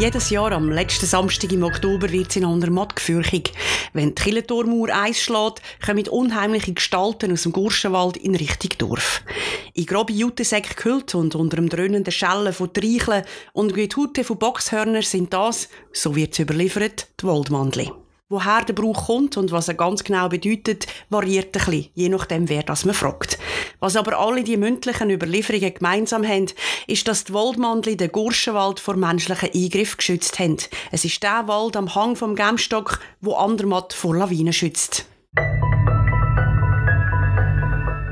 [0.00, 3.52] Jedes Jahr am letzten Samstag im Oktober wird es in Andermatt gefürchig.
[3.92, 9.22] Wenn die Killentormauer Eis schlägt, kommen unheimliche Gestalten aus dem Gurschenwald in Richtung Dorf.
[9.74, 15.02] In grobe Jutesäcke gehüllt und unter dem dröhnenden Schellen von Treicheln und Gehute von Boxhörner
[15.02, 17.92] sind das, so wird es überliefert, die Waldmandli.
[18.30, 22.48] Woher der Brauch kommt und was er ganz genau bedeutet, variiert ein bisschen, je nachdem,
[22.48, 23.38] wer das man fragt.
[23.80, 26.46] Was aber alle die mündlichen Überlieferungen gemeinsam haben,
[26.86, 30.58] ist, dass die Waldmandli den Gurschenwald vor menschlichen Eingriff geschützt haben.
[30.92, 35.06] Es ist der Wald am Hang vom Gemstock, wo Andermatt vor Lawinen schützt.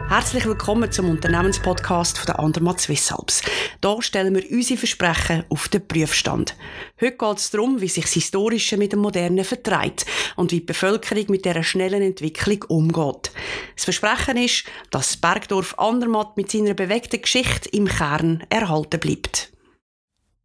[0.08, 3.42] Herzlich willkommen zum Unternehmenspodcast von der Andermatt Swiss Alps.
[3.84, 6.56] Hier stellen wir unsere Versprechen auf den Prüfstand.
[6.98, 10.64] Heute geht es darum, wie sich das Historische mit dem Modernen vertreibt und wie die
[10.64, 13.32] Bevölkerung mit dieser schnellen Entwicklung umgeht.
[13.74, 19.52] Das Versprechen ist, dass das Bergdorf Andermatt mit seiner bewegten Geschichte im Kern erhalten bleibt.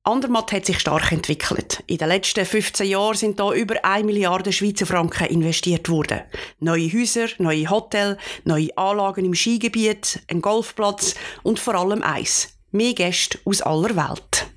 [0.05, 1.81] Andermatt hat sich stark entwickelt.
[1.87, 6.19] In den letzten 15 Jahren sind da über 1 Milliarde Schweizer Franken investiert worden.
[6.59, 12.49] Neue Häuser, neue Hotels, neue Anlagen im Skigebiet, ein Golfplatz und vor allem eins.
[12.71, 14.47] Mehr Gäste aus aller Welt.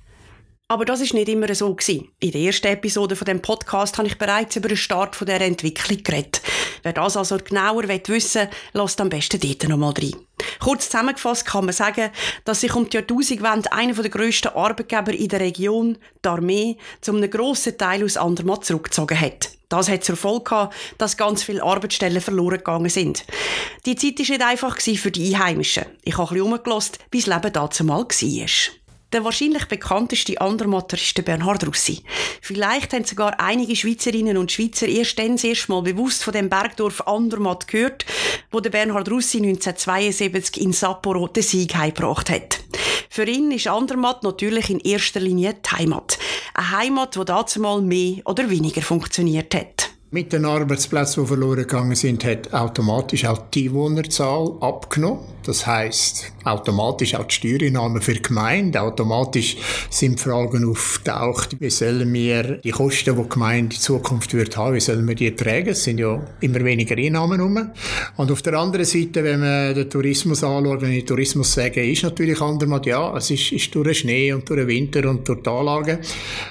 [0.66, 2.08] Aber das ist nicht immer so gewesen.
[2.18, 5.40] In der ersten Episode von dem Podcast habe ich bereits über den Start von der
[5.42, 6.42] Entwicklung geredet.
[6.86, 10.14] Wer das also genauer wissen will, lasst am besten dort nochmal rein.
[10.60, 12.12] Kurz zusammengefasst kann man sagen,
[12.44, 17.10] dass sich um die Jahrtausendwende einer der grössten Arbeitgeber in der Region, die Armee, zu
[17.10, 19.50] einem grossen Teil aus Andermatt zurückgezogen hat.
[19.68, 23.24] Das hat zur Folge gehabt, dass ganz viele Arbeitsstellen verloren gegangen sind.
[23.84, 25.86] Die Zeit war nicht einfach für die Einheimischen.
[26.04, 28.75] Ich habe ein bisschen umgelost, wie das Leben dazu mal war.
[29.12, 32.02] Der wahrscheinlich bekannteste Andermatter ist der Bernhard Russi.
[32.42, 36.48] Vielleicht haben sogar einige Schweizerinnen und Schweizer erst dann das erste Mal bewusst von dem
[36.48, 38.04] Bergdorf Andermatt gehört,
[38.50, 42.60] wo der Bernhard Russi 1972 in Sapporo den Sieg heimgebracht hat.
[43.08, 46.18] Für ihn ist Andermatt natürlich in erster Linie die Heimat.
[46.54, 49.85] Eine Heimat, die dazu mal mehr oder weniger funktioniert hat.
[50.12, 55.18] Mit den Arbeitsplätzen, die verloren gegangen sind, hat automatisch auch die Einwohnerzahl abgenommen.
[55.44, 58.82] Das heißt, automatisch auch die Steuereinnahmen für die Gemeinde.
[58.82, 59.56] Automatisch
[59.90, 64.74] sind Fragen auftaucht, wie sollen wir die Kosten, die die Gemeinde in Zukunft wird haben,
[64.76, 65.70] wie sollen wir die tragen?
[65.70, 67.70] Es sind ja immer weniger Einnahmen rum.
[68.16, 72.04] Und auf der anderen Seite, wenn man den Tourismus anschaut, wenn ich Tourismus sage, ist
[72.04, 75.42] natürlich andermal, ja, es ist, ist durch den Schnee und durch den Winter und durch
[75.42, 75.98] die Anlagen.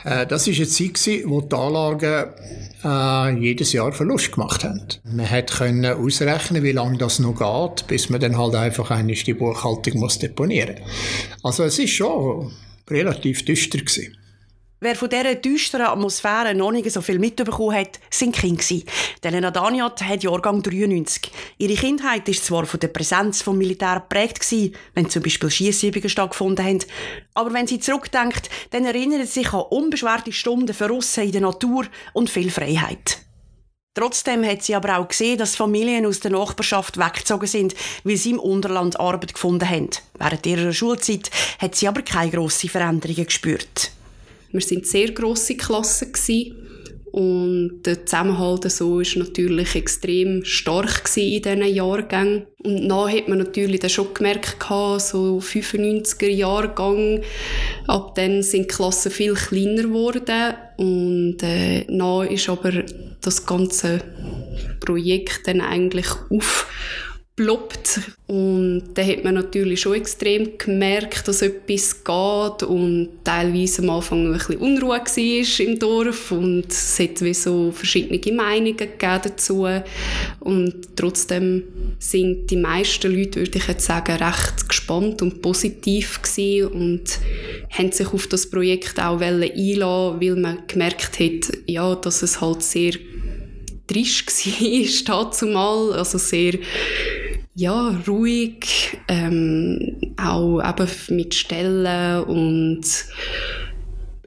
[0.03, 2.25] Äh, das ist eine Zeit gewesen, wo die Anlagen
[2.83, 4.81] äh, jedes Jahr Verlust gemacht haben.
[5.03, 9.33] Man konnte ausrechnen, wie lange das noch geht, bis man dann halt einfach einmal die
[9.33, 10.78] Buchhaltung muss deponieren
[11.44, 12.51] Also es ist schon
[12.89, 14.17] relativ düster gewesen.
[14.81, 18.85] Wer von dieser düsteren Atmosphäre noch nicht so viel mitbekommen hat, sind Kinder.
[19.23, 21.31] Elena Daniat hat Jahrgang 93.
[21.57, 24.45] Ihre Kindheit war zwar von der Präsenz vom Militär geprägt
[24.94, 26.83] wenn zum Beispiel Schiessübungen stattgefunden haben,
[27.33, 31.85] aber wenn sie zurückdenkt, dann erinnert sie sich an unbeschwerte Stunden für in der Natur
[32.13, 33.25] und viel Freiheit.
[33.95, 38.31] Trotzdem hat sie aber auch gesehen, dass Familien aus der Nachbarschaft weggezogen sind, weil sie
[38.31, 39.89] im Unterland Arbeit gefunden haben.
[40.19, 43.91] Während ihrer Schulzeit hat sie aber keine grossen Veränderungen gespürt.
[44.51, 46.11] Wir sind sehr grosse Klassen.
[47.15, 52.45] Und der Zusammenhalt so ist natürlich extrem stark in diesen Jahrgängen.
[52.61, 54.57] Und dann hat man natürlich dann schon gemerkt,
[54.99, 57.21] so 95er Jahrgang,
[57.87, 60.55] ab dann sind die Klassen viel kleiner geworden.
[60.75, 62.83] Und äh, dann ist aber
[63.21, 64.01] das ganze
[64.81, 66.67] Projekt dann eigentlich auf
[67.35, 68.00] ploppt.
[68.28, 74.28] Und da hat man natürlich schon extrem gemerkt, dass etwas geht und teilweise am Anfang
[74.28, 79.68] ein bisschen Unruhe war im Dorf und es hat wie so verschiedene Meinungen dazu.
[80.40, 81.63] Und trotzdem
[82.00, 87.19] sind die meisten Leute, würde ich jetzt sagen, recht gespannt und positiv gewesen und
[87.69, 92.63] haben sich auf das Projekt auch einlassen weil man gemerkt hat, ja, dass es halt
[92.63, 92.94] sehr
[93.88, 94.45] trist
[95.07, 96.53] war dazu mal, also sehr
[97.55, 102.85] ja, ruhig, ähm, auch eben mit Stellen und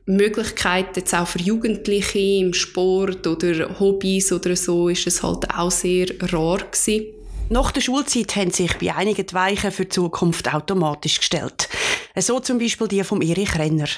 [0.06, 5.70] Möglichkeiten jetzt auch für Jugendliche im Sport oder Hobbys oder so ist es halt auch
[5.70, 7.17] sehr rar gewesen.
[7.50, 11.70] Nach der Schulzeit haben sich bei einigen die Weichen für die Zukunft automatisch gestellt.
[12.14, 13.88] So zum Beispiel die von Erich Renner.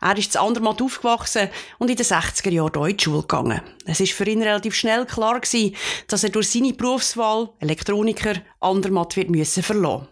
[0.00, 1.48] Er ist zu Andermatt aufgewachsen
[1.78, 3.62] und in den 60er Jahren hier in die Schule gegangen.
[3.84, 5.74] Es ist für ihn relativ schnell klar gewesen,
[6.06, 10.06] dass er durch seine Berufswahl Elektroniker Andermatt wird müssen verlassen.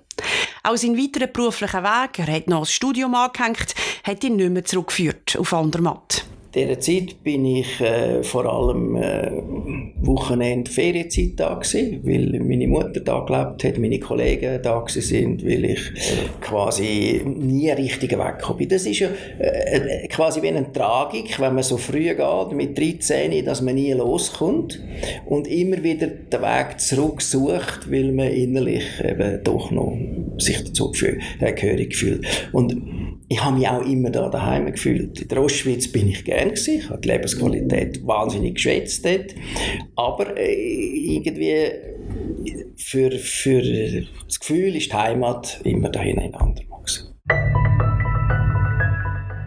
[0.65, 4.65] Auch seinen weiteren beruflichen Weg, er hat noch das Studium angehängt, hat ihn nicht mehr
[4.65, 9.31] zurückgeführt auf Andermatt dieser Zeit bin ich äh, vor allem äh,
[10.01, 15.65] Wochenende Ferienzeit da gewesen, weil meine Mutter da gelebt hat, meine Kollegen da sind, weil
[15.67, 15.81] ich
[16.41, 18.69] quasi nie richtig weggekommen bin.
[18.69, 19.09] Das ist ja
[19.39, 23.75] äh, äh, quasi wie eine Tragik, wenn man so früh geht, mit 13, dass man
[23.75, 24.81] nie loskommt
[25.27, 29.99] und immer wieder den Weg zurück sucht, weil man innerlich eben doch noch
[30.39, 30.93] sich dazu
[31.41, 32.27] äh, gehörig fühlt.
[32.53, 35.21] Und ich habe mich auch immer da daheim gefühlt.
[35.21, 39.35] In der Auschwitz bin ich gern gewesen, ich habe die Lebensqualität wahnsinnig geschätzt dort,
[39.97, 41.71] aber äh, irgendwie
[42.77, 43.63] für, für
[44.25, 46.68] das Gefühl ist die Heimat immer dahin gewesen.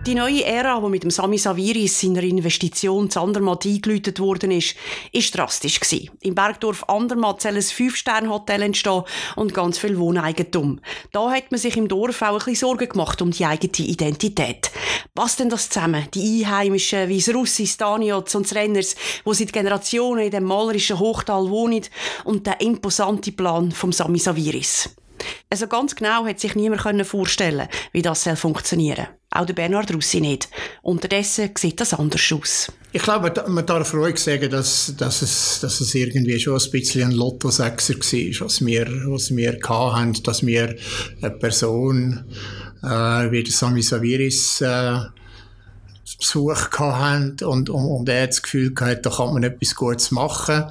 [0.08, 4.76] Die neue Ära, die mit dem Sami Saviris seiner Investition zu Andermatt eingeläutet worden ist,
[5.12, 5.80] ist drastisch.
[6.22, 9.04] Im Bergdorf Andermatt soll ein Fünf-Sterne-Hotel entstehen
[9.36, 10.80] und ganz viel Wohneigentum.
[11.12, 14.72] Da hat man sich im Dorf auch ein bisschen Sorgen gemacht um die eigene Identität.
[15.14, 16.08] Was denn das zusammen?
[16.16, 21.48] Die Einheimischen wie das Russis, Daniots und Renners, die seit Generationen in dem malerischen Hochtal
[21.48, 21.86] wohnen
[22.26, 24.90] und der imposante Plan vom Sami Saviris.
[25.48, 29.21] Also ganz genau hat sich niemand vorstellen wie das funktionieren soll.
[29.34, 30.50] Auch der Bernhard Russi nicht.
[30.82, 32.72] Unterdessen sieht das anders aus.
[32.92, 37.12] Ich glaube, man darf ruhig sagen, dass, dass, es, dass es irgendwie schon ein bisschen
[37.12, 40.76] ein Lottosechser war, was wir, was wir hatten, dass wir
[41.22, 42.26] eine Person
[42.84, 44.98] äh, wie der Sami Saviris äh,
[46.20, 50.66] Besuch hatten und, und, und er das Gefühl hatte, da kann man etwas Gutes machen.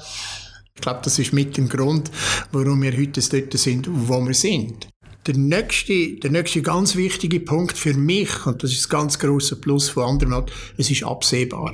[0.75, 2.11] Ich glaube, das ist mit dem Grund,
[2.53, 4.90] warum wir heute dort sind, wo wir sind.
[5.27, 9.57] Der nächste, der nächste ganz wichtige Punkt für mich, und das ist das ganz große
[9.57, 10.47] Plus von anderen,
[10.79, 11.73] es ist absehbar.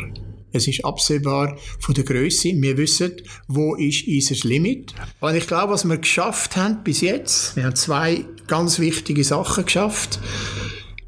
[0.52, 2.50] Es ist absehbar von der Größe.
[2.54, 3.12] Wir wissen,
[3.46, 4.94] wo ist unser Limit.
[5.20, 9.64] Und ich glaube, was wir geschafft haben bis jetzt, wir haben zwei ganz wichtige Sachen
[9.64, 10.18] geschafft.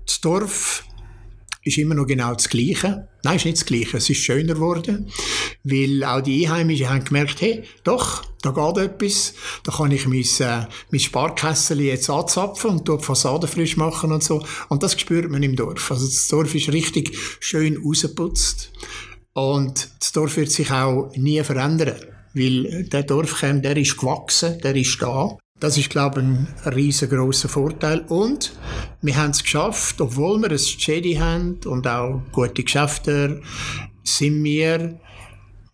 [0.06, 0.84] Das Dorf
[1.68, 3.08] ist immer noch genau das Gleiche.
[3.22, 3.96] Nein, ist nicht das Gleiche.
[3.98, 5.10] Es ist schöner geworden,
[5.64, 9.34] weil auch die Einheimischen haben gemerkt, hey, doch, da geht etwas,
[9.64, 14.22] da kann ich mein, äh, mein Sparkessel jetzt anzapfen und die Fassade frisch machen und
[14.22, 14.44] so.
[14.68, 15.90] Und das spürt man im Dorf.
[15.90, 18.72] Also das Dorf ist richtig schön rausgeputzt.
[19.32, 21.96] Und das Dorf wird sich auch nie verändern,
[22.34, 25.36] weil der Dorfkern, der ist gewachsen, der ist da.
[25.60, 28.04] Das ist, glaube ich, ein riesengroßer Vorteil.
[28.08, 28.52] Und
[29.02, 33.40] wir haben es geschafft, obwohl wir ein Jedi haben und auch gute Geschäfte,
[34.04, 35.00] sind wir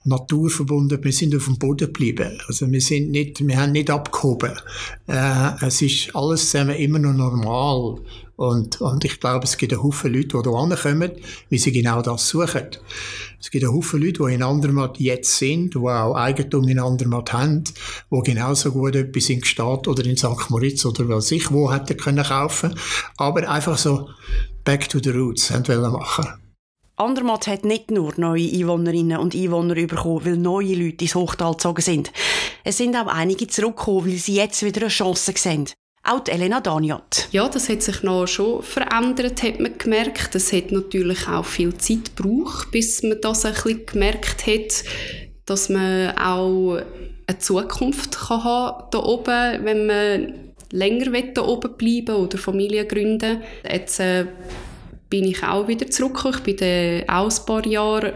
[0.05, 1.03] naturverbunden.
[1.03, 2.39] Wir sind auf dem Boden geblieben.
[2.47, 4.53] Also wir sind nicht, wir haben nicht abgehoben.
[5.07, 8.01] Äh, es ist alles zusammen immer noch normal.
[8.37, 11.13] Und, und ich glaube, es gibt einen Haufen Leute, die hier ankommen,
[11.51, 12.67] weil sie genau das suchen.
[13.41, 17.33] Es gibt einen Haufen Leute, die in Andermatt jetzt sind, die auch Eigentum in Andermatt
[17.33, 20.51] haben, die genauso gut etwas in Gstaad oder in St.
[20.51, 22.75] Moritz oder was ich wo hätten können kaufen.
[23.17, 24.09] Aber einfach so
[24.65, 26.27] back to the roots wollen machen.
[26.97, 31.83] Andermatt hat nicht nur neue Einwohnerinnen und Einwohner bekommen, weil neue Leute ins Hochtal gezogen
[31.83, 32.13] sind.
[32.63, 35.69] Es sind auch einige zurückgekommen, weil sie jetzt wieder eine Chance sehen.
[36.07, 37.29] Auch Elena Daniot.
[37.33, 40.35] Ja, das hat sich noch schon verändert, hat man gemerkt.
[40.35, 44.85] Es hat natürlich auch viel Zeit gebraucht, bis man das ein bisschen gemerkt hat,
[45.47, 46.83] dass man auch
[47.27, 50.35] eine Zukunft kann haben hier oben, wenn man
[50.73, 53.43] länger hier oben bleiben oder Familie gründen.
[53.67, 54.27] Jetzt äh,
[55.09, 56.41] bin ich auch wieder zurückgekommen.
[56.45, 58.13] Ich bin auch ein paar Jahre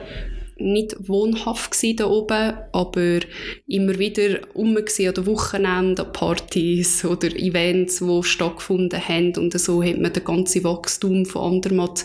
[0.58, 3.20] nicht wohnhaft da oben, aber
[3.66, 9.82] immer wieder rum an den Wochenenden, an Partys oder Events, die stattgefunden haben und so
[9.82, 12.04] hat man das ganze Wachstum von Andermatt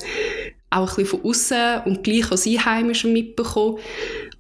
[0.70, 3.78] auch ein bisschen von außen und gleich als Einheimischer mitbekommen.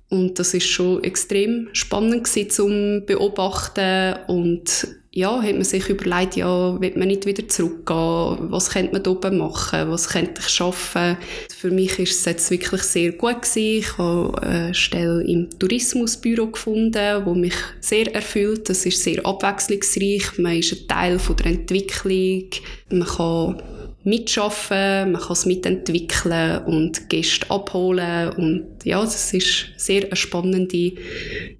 [0.09, 6.37] Und das ist schon extrem spannend gewesen, zum beobachten und ja, hat man sich überlegt,
[6.37, 8.51] ja, will man nicht wieder zurückgehen?
[8.51, 9.91] Was könnte man oben machen?
[9.91, 11.17] Was könnte ich schaffen?
[11.55, 13.79] Für mich ist es jetzt wirklich sehr gut gewesen.
[13.79, 18.67] Ich habe eine Stelle im Tourismusbüro gefunden, wo mich sehr erfüllt.
[18.69, 20.39] Das ist sehr abwechslungsreich.
[20.39, 22.49] Man ist ein Teil von der Entwicklung.
[22.89, 23.61] Man kann
[24.03, 30.91] mitschaffen, man kann es mitentwickeln und Gäste abholen und ja, das ist sehr eine spannende,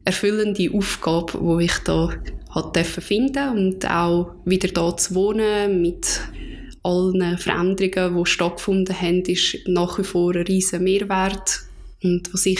[0.03, 2.10] erfüllende Aufgabe, wo ich da
[2.53, 6.22] hat finden und auch wieder da zu wohnen mit
[6.83, 11.62] allen Veränderungen, die stattgefunden haben, ist nach wie vor ein riesen Mehrwert.
[12.03, 12.60] Und was ich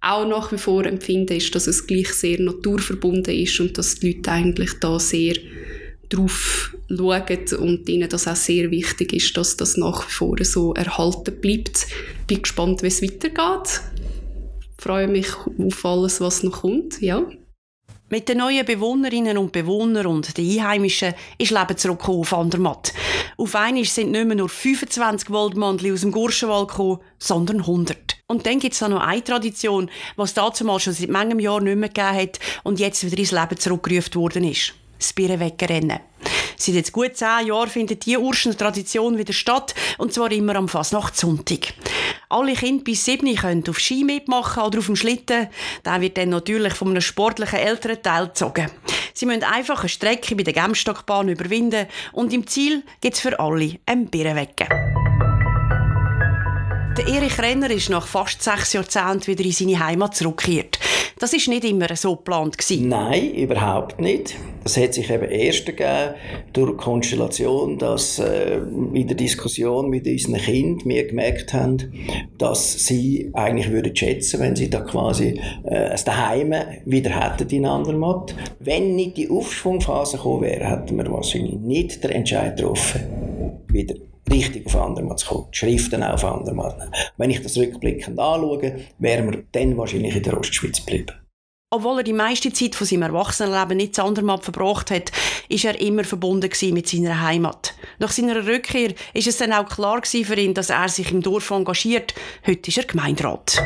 [0.00, 4.12] auch nach wie vor empfinde, ist, dass es gleich sehr naturverbunden ist und dass die
[4.12, 5.34] Leute eigentlich da sehr
[6.08, 10.72] drauf schauen und ihnen das auch sehr wichtig ist, dass das nach wie vor so
[10.74, 11.86] erhalten bleibt.
[12.26, 13.80] Bin gespannt, wie es weitergeht.
[14.78, 17.00] Freue mich auf alles, was noch kommt.
[17.02, 17.26] Ja.
[18.10, 22.94] Mit den neuen Bewohnerinnen und Bewohnern und den Einheimischen ist Leben zurückgekommen auf Andermatt.
[23.36, 28.16] Auf einmal sind nicht mehr nur 25 Waldmandli aus dem Gurschenwald gekommen, sondern 100.
[28.26, 31.76] Und dann gibt es noch eine Tradition, was dazu mal schon seit manchem Jahr nicht
[31.76, 34.72] mehr gegeben hat und jetzt wieder ins Leben zurückgerufen worden ist.
[34.98, 36.00] Das Birrenwegrennen.
[36.56, 40.68] Seit jetzt gut zehn Jahren findet diese Urschner Tradition wieder statt, und zwar immer am
[40.68, 41.74] Fasnachtssonntag.
[42.30, 45.48] Alle Kinder bis sieben können auf Ski mitmachen oder auf dem Schlitten.
[45.82, 48.70] Der wird dann natürlich von einem sportlichen Elternteil gezogen.
[49.14, 53.40] Sie müssen einfach eine Strecke bei der Gemstockbahn überwinden und im Ziel gibt es für
[53.40, 54.68] alle ein Birrenwecken.
[56.98, 60.78] Der Erich Renner ist nach fast sechs Jahrzehnten wieder in seine Heimat zurückgekehrt.
[61.18, 62.88] Das ist nicht immer so geplant gewesen.
[62.88, 64.36] Nein, überhaupt nicht.
[64.62, 66.14] Das hat sich eben erst gegeben
[66.52, 68.58] durch die Konstellation, dass äh,
[68.92, 71.92] in der Diskussion mit unseren Kindern wir gemerkt haben,
[72.38, 77.66] dass sie eigentlich würden schätzen, wenn sie da quasi äh, das Daheim wieder hätten in
[77.66, 78.34] Andermatt.
[78.60, 83.94] Wenn nicht die Aufschwungphase gekommen wäre, hätten wir wahrscheinlich nicht den Entscheid getroffen, wieder
[84.30, 86.76] richtig auf Andermatt zu kommen, die Schriften auf Andermatt.
[87.16, 91.12] Wenn ich das rückblickend anschaue, wären wir dann wahrscheinlich in der Ostschweiz geblieben.
[91.70, 95.12] Obwohl er die meiste Zeit von seinem Erwachsenenleben nicht zu Andermatt verbracht hat,
[95.50, 97.74] ist er immer verbunden mit seiner Heimat.
[97.98, 101.50] Nach seiner Rückkehr ist es dann auch klar für ihn, dass er sich im Dorf
[101.50, 102.14] engagiert.
[102.46, 103.62] Heute ist er Gemeinderat.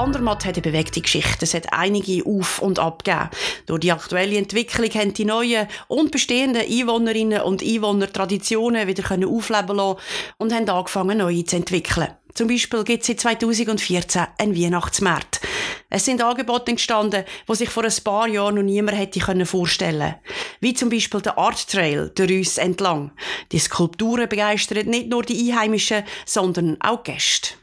[0.00, 1.44] Andermatt hat eine bewegte Geschichte.
[1.44, 3.28] Es hat einige Auf- und Abgegeben.
[3.66, 9.76] Durch die aktuelle Entwicklung haben die neuen und bestehenden Einwohnerinnen und Einwohner Traditionen wieder aufleben
[9.76, 9.98] lassen
[10.38, 12.08] und haben angefangen, neue zu entwickeln.
[12.32, 15.42] Zum Beispiel gibt es seit 2014 einen Weihnachtsmarkt.
[15.90, 20.14] Es sind Angebote entstanden, die sich vor ein paar Jahren noch niemand hätte vorstellen können.
[20.60, 23.12] Wie zum Beispiel der Art Trail der Rüss entlang.
[23.52, 27.59] Die Skulpturen begeistern nicht nur die Einheimischen, sondern auch Gäste.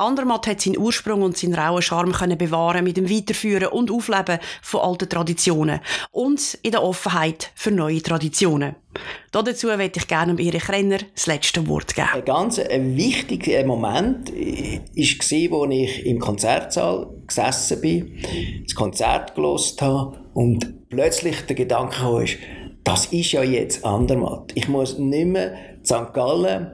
[0.00, 4.38] Andermatt hat seinen Ursprung und seinen rauen Charme können bewahren mit dem Weiterführen und Aufleben
[4.62, 5.80] von alten Traditionen
[6.10, 8.76] und in der Offenheit für neue Traditionen.
[9.30, 12.08] Dazu möchte ich gerne Erich Renner das letzte Wort geben.
[12.14, 18.18] Ein ganz ein wichtiger Moment war, als ich im Konzertsaal gesessen bin,
[18.64, 22.24] das Konzert gelost habe und plötzlich der Gedanke kam,
[22.84, 24.52] das ist ja jetzt Andermatt.
[24.54, 25.54] Ich muss nicht mehr
[25.84, 26.12] St.
[26.12, 26.72] Gallen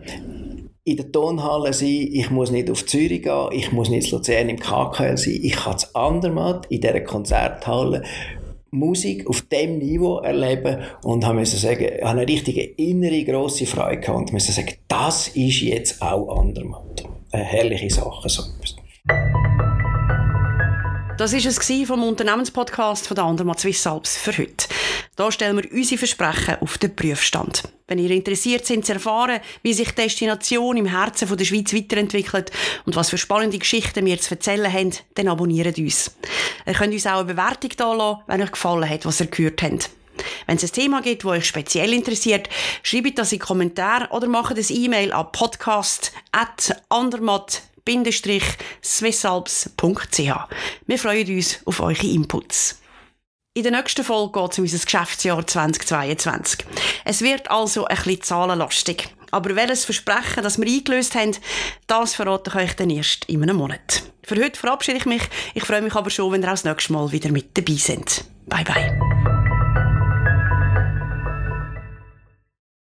[0.86, 4.48] in der Tonhalle sein, ich muss nicht auf Zürich gehen, ich muss nicht in Luzern
[4.48, 8.04] im KKL sein, ich kann es Andermatt in dieser Konzerthalle
[8.70, 14.00] Musik auf dem Niveau erleben und habe müssen sagen, habe eine richtige innere grosse Freude
[14.00, 17.04] gehabt und müssen sagen, das ist jetzt auch Andermatt.
[17.32, 18.28] Eine herrliche Sache.
[18.28, 18.42] So.
[21.18, 24.68] Das war es vom Unternehmenspodcast von der Andermatt Swiss Alps für heute.
[25.16, 27.62] Hier stellen wir unsere Versprechen auf den Prüfstand.
[27.88, 32.52] Wenn ihr interessiert sind zu erfahren, wie sich die Destination im Herzen der Schweiz weiterentwickelt
[32.84, 36.14] und was für spannende Geschichten wir zu erzählen haben, dann abonniert uns.
[36.66, 39.88] Ihr könnt uns auch eine Bewertung da wenn euch gefallen hat, was ihr gehört habt.
[40.46, 42.50] Wenn es ein Thema gibt, das euch speziell interessiert,
[42.82, 47.62] schreibt das in die Kommentare oder macht ein E-Mail an podcast.andermatt
[48.82, 50.30] swissalps.ch.
[50.86, 52.80] Wir freuen uns auf eure Inputs.
[53.56, 56.66] In der nächsten Folge geht es um unser Geschäftsjahr 2022.
[57.06, 59.08] Es wird also ein bisschen zahlenlastig.
[59.30, 61.34] Aber welches Versprechen, das wir eingelöst haben,
[61.86, 64.02] das verrate ich euch dann erst in einem Monat.
[64.24, 65.22] Für heute verabschiede ich mich.
[65.54, 68.26] Ich freue mich aber schon, wenn ihr auch das nächste Mal wieder mit dabei seid.
[68.46, 69.35] Bye bye.